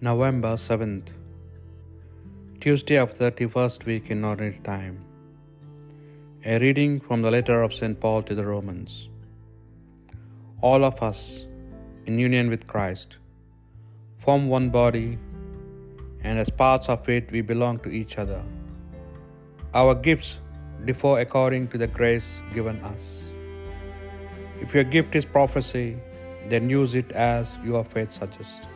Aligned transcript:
November 0.00 0.50
7th, 0.54 1.08
Tuesday 2.60 2.98
of 2.98 3.12
31st 3.12 3.84
week 3.84 4.12
in 4.12 4.24
Ordinary 4.24 4.60
Time. 4.62 5.04
A 6.44 6.60
reading 6.60 7.00
from 7.00 7.20
the 7.20 7.32
letter 7.32 7.62
of 7.62 7.74
St. 7.74 7.98
Paul 7.98 8.22
to 8.22 8.36
the 8.36 8.46
Romans. 8.46 9.08
All 10.60 10.84
of 10.84 11.02
us, 11.02 11.48
in 12.06 12.16
union 12.16 12.48
with 12.48 12.68
Christ, 12.68 13.18
form 14.18 14.48
one 14.48 14.70
body, 14.70 15.18
and 16.22 16.38
as 16.38 16.48
parts 16.48 16.88
of 16.88 17.08
it, 17.08 17.32
we 17.32 17.40
belong 17.40 17.80
to 17.80 17.90
each 17.90 18.18
other. 18.18 18.44
Our 19.74 19.96
gifts 19.96 20.40
differ 20.84 21.18
according 21.18 21.70
to 21.70 21.76
the 21.76 21.88
grace 21.88 22.40
given 22.54 22.80
us. 22.94 23.32
If 24.60 24.74
your 24.74 24.84
gift 24.84 25.16
is 25.16 25.24
prophecy, 25.24 25.96
then 26.48 26.70
use 26.70 26.94
it 26.94 27.10
as 27.10 27.58
your 27.64 27.84
faith 27.84 28.12
suggests. 28.12 28.68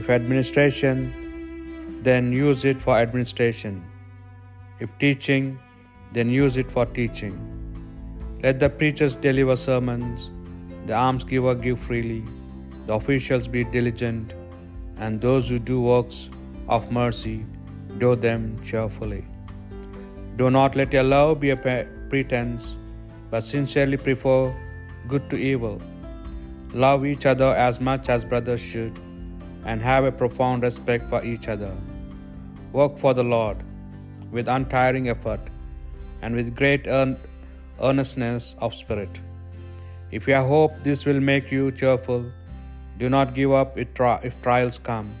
If 0.00 0.08
administration, 0.08 2.00
then 2.02 2.32
use 2.32 2.64
it 2.64 2.80
for 2.80 2.96
administration. 2.96 3.84
If 4.78 4.96
teaching, 4.98 5.58
then 6.14 6.30
use 6.30 6.56
it 6.56 6.72
for 6.72 6.86
teaching. 6.86 7.34
Let 8.42 8.60
the 8.60 8.70
preachers 8.70 9.16
deliver 9.16 9.56
sermons, 9.56 10.30
the 10.86 10.94
almsgiver 10.94 11.60
give 11.60 11.78
freely, 11.78 12.24
the 12.86 12.94
officials 12.94 13.46
be 13.46 13.64
diligent, 13.64 14.32
and 14.96 15.20
those 15.20 15.50
who 15.50 15.58
do 15.58 15.82
works 15.82 16.30
of 16.66 16.90
mercy 16.90 17.44
do 17.98 18.16
them 18.16 18.58
cheerfully. 18.62 19.26
Do 20.38 20.48
not 20.48 20.76
let 20.76 20.94
your 20.94 21.02
love 21.02 21.40
be 21.40 21.50
a 21.50 21.58
pretense, 22.08 22.78
but 23.30 23.42
sincerely 23.42 23.98
prefer 23.98 24.50
good 25.08 25.28
to 25.28 25.36
evil. 25.36 25.78
Love 26.72 27.04
each 27.04 27.26
other 27.26 27.54
as 27.68 27.82
much 27.82 28.08
as 28.08 28.24
brothers 28.24 28.62
should, 28.62 28.98
and 29.64 29.80
have 29.82 30.04
a 30.04 30.12
profound 30.12 30.62
respect 30.62 31.08
for 31.08 31.24
each 31.24 31.48
other. 31.48 31.76
Work 32.72 32.98
for 32.98 33.14
the 33.14 33.22
Lord 33.22 33.56
with 34.30 34.48
untiring 34.48 35.08
effort 35.08 35.40
and 36.22 36.34
with 36.34 36.54
great 36.54 36.86
earnestness 37.80 38.56
of 38.58 38.74
spirit. 38.74 39.20
If 40.10 40.26
you 40.28 40.36
hope 40.36 40.72
this 40.82 41.04
will 41.04 41.20
make 41.20 41.50
you 41.50 41.70
cheerful, 41.72 42.24
do 42.98 43.08
not 43.08 43.34
give 43.34 43.52
up 43.52 43.78
if 43.78 43.94
trials 44.42 44.78
come, 44.78 45.14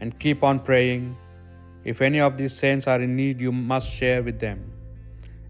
and 0.00 0.18
keep 0.18 0.44
on 0.44 0.60
praying. 0.60 1.16
If 1.84 2.00
any 2.00 2.20
of 2.20 2.36
these 2.36 2.52
saints 2.52 2.86
are 2.86 3.00
in 3.00 3.16
need, 3.16 3.40
you 3.40 3.50
must 3.50 3.90
share 3.90 4.22
with 4.22 4.38
them, 4.38 4.70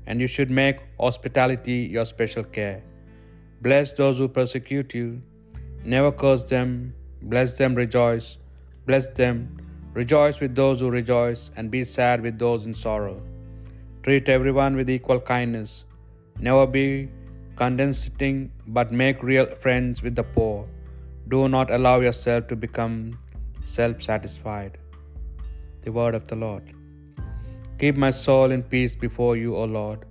and 0.07 0.21
you 0.21 0.27
should 0.27 0.51
make 0.51 0.79
hospitality 0.99 1.89
your 1.91 2.05
special 2.07 2.45
care. 2.45 2.83
Bless 3.61 3.93
those 3.93 4.19
who 4.19 4.29
persecute 4.29 4.95
you, 4.95 5.21
never 5.85 6.11
curse 6.13 6.45
them, 6.45 6.95
bless 7.23 7.57
them, 7.59 7.75
rejoice, 7.75 8.39
bless 8.87 9.09
them, 9.11 9.57
rejoice 9.95 10.41
with 10.41 10.55
those 10.55 10.81
who 10.81 10.91
rejoice, 10.91 11.51
and 11.57 11.71
be 11.71 11.85
sad 11.85 12.21
with 12.23 12.39
those 12.39 12.67
in 12.67 12.75
sorrow. 12.75 13.23
Treat 14.03 14.29
everyone 14.29 14.77
with 14.77 14.89
equal 14.89 15.21
kindness, 15.21 15.85
never 16.39 16.67
be 16.67 17.09
condescending, 17.57 18.51
but 18.67 18.91
make 18.91 19.23
real 19.23 19.47
friends 19.47 20.03
with 20.03 20.15
the 20.17 20.25
poor. 20.25 20.67
Do 21.29 21.49
not 21.49 21.71
allow 21.71 22.01
yourself 22.01 22.47
to 22.49 22.57
become 22.57 23.19
self 23.63 24.03
satisfied. 24.03 24.79
The 25.83 25.93
word 25.93 26.15
of 26.15 26.27
the 26.27 26.37
Lord. 26.37 26.73
Keep 27.79 27.97
my 27.97 28.11
soul 28.11 28.51
in 28.51 28.63
peace 28.63 28.95
before 28.95 29.37
you, 29.37 29.57
O 29.57 29.65
Lord. 29.65 30.05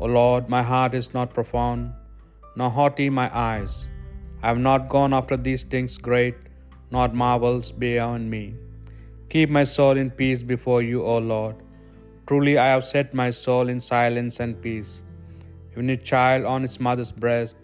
O 0.00 0.06
Lord, 0.06 0.48
my 0.48 0.62
heart 0.62 0.94
is 0.94 1.12
not 1.14 1.34
profound, 1.34 1.92
nor 2.54 2.70
haughty 2.70 3.08
my 3.10 3.28
eyes. 3.34 3.88
I 4.46 4.50
have 4.50 4.60
not 4.64 4.82
gone 4.88 5.12
after 5.18 5.36
these 5.36 5.62
things 5.70 5.94
great, 6.08 6.36
nor 6.94 7.06
marvels 7.20 7.70
beyond 7.84 8.30
me. 8.34 8.42
Keep 9.32 9.48
my 9.56 9.62
soul 9.64 9.96
in 10.02 10.10
peace 10.20 10.42
before 10.50 10.82
you, 10.88 11.00
O 11.12 11.14
Lord. 11.30 11.56
Truly 12.28 12.52
I 12.64 12.66
have 12.66 12.84
set 12.90 13.16
my 13.20 13.26
soul 13.38 13.72
in 13.72 13.80
silence 13.86 14.38
and 14.44 14.60
peace. 14.66 14.92
Even 15.72 15.90
a 15.94 15.96
child 16.10 16.44
on 16.52 16.68
its 16.68 16.78
mother's 16.88 17.10
breast, 17.24 17.56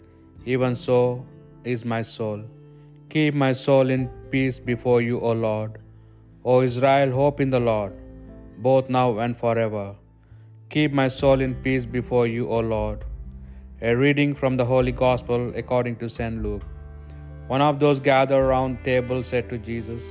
even 0.55 0.75
so 0.87 0.97
is 1.73 1.85
my 1.93 2.01
soul. 2.01 2.43
Keep 3.15 3.39
my 3.45 3.53
soul 3.61 3.95
in 3.97 4.03
peace 4.35 4.59
before 4.71 4.99
you, 5.07 5.21
O 5.21 5.31
Lord. 5.45 5.79
O 6.43 6.57
Israel, 6.69 7.15
hope 7.21 7.39
in 7.45 7.55
the 7.55 7.63
Lord, 7.71 7.93
both 8.67 8.93
now 8.97 9.07
and 9.27 9.41
forever. 9.45 9.87
Keep 10.75 10.99
my 11.03 11.07
soul 11.21 11.47
in 11.47 11.55
peace 11.69 11.87
before 11.97 12.27
you, 12.35 12.45
O 12.59 12.61
Lord. 12.75 13.09
A 13.81 13.95
reading 14.03 14.35
from 14.43 14.57
the 14.57 14.69
Holy 14.75 14.97
Gospel 15.07 15.49
according 15.63 15.97
to 16.03 16.13
St. 16.19 16.43
Luke. 16.43 16.69
One 17.47 17.61
of 17.61 17.79
those 17.79 17.99
gathered 17.99 18.39
around 18.39 18.77
the 18.77 18.83
table 18.83 19.23
said 19.23 19.49
to 19.49 19.57
Jesus, 19.57 20.03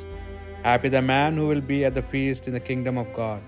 Happy 0.63 0.89
the 0.89 1.03
man 1.03 1.37
who 1.37 1.47
will 1.47 1.63
be 1.63 1.85
at 1.85 1.95
the 1.95 2.03
feast 2.03 2.47
in 2.47 2.55
the 2.55 2.61
kingdom 2.61 2.99
of 2.99 3.13
God. 3.15 3.41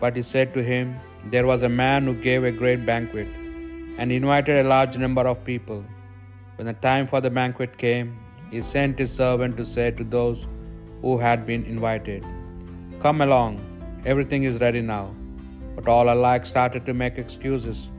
But 0.00 0.16
he 0.16 0.22
said 0.22 0.54
to 0.54 0.62
him, 0.62 0.98
There 1.26 1.46
was 1.46 1.62
a 1.62 1.68
man 1.68 2.04
who 2.04 2.14
gave 2.14 2.44
a 2.44 2.50
great 2.50 2.86
banquet 2.86 3.28
and 3.98 4.10
invited 4.10 4.64
a 4.64 4.68
large 4.68 4.96
number 4.96 5.26
of 5.28 5.44
people. 5.44 5.84
When 6.56 6.66
the 6.66 6.72
time 6.72 7.06
for 7.06 7.20
the 7.20 7.30
banquet 7.30 7.76
came, 7.76 8.18
he 8.50 8.62
sent 8.62 8.98
his 8.98 9.12
servant 9.12 9.56
to 9.58 9.64
say 9.64 9.90
to 9.92 10.02
those 10.02 10.46
who 11.02 11.18
had 11.18 11.46
been 11.46 11.64
invited, 11.64 12.24
Come 13.00 13.20
along, 13.20 13.60
everything 14.04 14.44
is 14.44 14.60
ready 14.60 14.80
now. 14.80 15.14
But 15.76 15.88
all 15.88 16.12
alike 16.12 16.46
started 16.46 16.84
to 16.86 16.94
make 16.94 17.18
excuses. 17.18 17.90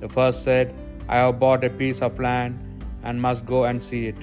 The 0.00 0.08
first 0.08 0.42
said, 0.44 0.74
I 1.08 1.16
have 1.16 1.40
bought 1.40 1.64
a 1.64 1.70
piece 1.70 2.02
of 2.02 2.20
land 2.20 2.84
and 3.02 3.20
must 3.20 3.46
go 3.46 3.64
and 3.64 3.82
see 3.82 4.06
it. 4.06 4.16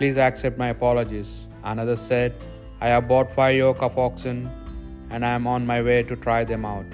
Please 0.00 0.16
accept 0.16 0.56
my 0.56 0.68
apologies. 0.68 1.46
Another 1.62 1.94
said, 1.94 2.32
I 2.80 2.88
have 2.88 3.06
bought 3.06 3.30
five 3.30 3.54
yoke 3.54 3.82
of 3.82 3.98
oxen 3.98 4.38
and 5.10 5.26
I 5.26 5.32
am 5.38 5.46
on 5.46 5.66
my 5.66 5.82
way 5.82 6.02
to 6.04 6.16
try 6.16 6.42
them 6.42 6.64
out. 6.64 6.86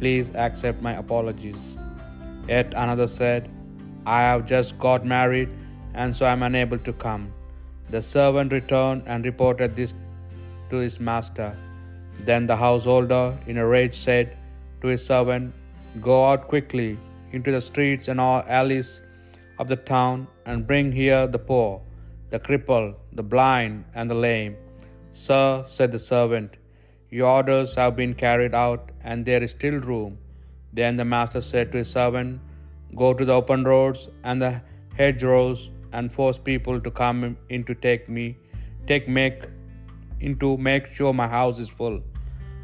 Please 0.00 0.28
accept 0.34 0.82
my 0.82 0.92
apologies. 0.96 1.78
Yet 2.46 2.74
another 2.76 3.06
said, 3.06 3.48
I 4.04 4.20
have 4.20 4.44
just 4.44 4.78
got 4.78 5.06
married 5.06 5.48
and 5.94 6.14
so 6.14 6.26
I 6.26 6.32
am 6.32 6.42
unable 6.42 6.76
to 6.80 6.92
come. 6.92 7.32
The 7.88 8.02
servant 8.02 8.52
returned 8.52 9.04
and 9.06 9.24
reported 9.24 9.74
this 9.74 9.94
to 10.68 10.76
his 10.76 11.00
master. 11.00 11.56
Then 12.26 12.46
the 12.46 12.56
householder, 12.56 13.38
in 13.46 13.56
a 13.56 13.66
rage, 13.66 13.94
said 13.94 14.36
to 14.82 14.88
his 14.88 15.02
servant, 15.02 15.54
Go 16.02 16.26
out 16.26 16.48
quickly 16.48 16.98
into 17.32 17.50
the 17.50 17.62
streets 17.62 18.08
and 18.08 18.20
all 18.20 18.44
alleys 18.46 19.00
of 19.58 19.68
the 19.68 19.76
town 19.76 20.28
and 20.44 20.66
bring 20.66 20.92
here 20.92 21.26
the 21.26 21.38
poor, 21.38 21.80
the 22.30 22.38
crippled, 22.38 22.94
the 23.12 23.22
blind, 23.22 23.84
and 23.94 24.10
the 24.10 24.14
lame. 24.14 24.56
Sir, 25.10 25.62
said 25.64 25.92
the 25.92 25.98
servant, 25.98 26.56
your 27.10 27.28
orders 27.28 27.74
have 27.76 27.94
been 27.96 28.14
carried 28.14 28.54
out, 28.54 28.90
and 29.02 29.24
there 29.24 29.42
is 29.42 29.52
still 29.52 29.78
room. 29.80 30.18
Then 30.72 30.96
the 30.96 31.04
master 31.04 31.40
said 31.40 31.72
to 31.72 31.78
his 31.78 31.90
servant, 31.90 32.40
Go 32.94 33.14
to 33.14 33.24
the 33.24 33.32
open 33.32 33.64
roads 33.64 34.08
and 34.24 34.40
the 34.40 34.62
hedgerows 34.96 35.70
and 35.92 36.12
force 36.12 36.38
people 36.38 36.80
to 36.80 36.90
come 36.90 37.36
in 37.48 37.64
to 37.64 37.74
take 37.74 38.08
me, 38.08 38.36
take 38.86 39.08
make 39.08 39.44
into 40.20 40.56
make 40.56 40.86
sure 40.92 41.12
my 41.12 41.28
house 41.28 41.58
is 41.58 41.68
full. 41.68 42.02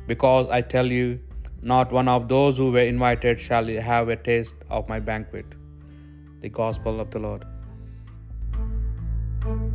Because 0.07 0.49
I 0.51 0.61
tell 0.61 0.87
you, 0.87 1.21
not 1.63 1.93
one 1.93 2.09
of 2.09 2.29
those 2.29 2.57
who 2.57 2.73
were 2.73 2.81
invited 2.81 3.39
shall 3.39 3.67
have 3.67 4.09
a 4.09 4.17
taste 4.17 4.57
of 4.69 4.89
my 4.89 4.99
banquet. 4.99 5.47
The 6.41 6.49
Gospel 6.49 7.01
of 7.01 7.11
the 7.11 7.21
Lord 7.21 7.45
thank 9.43 9.61
you 9.61 9.72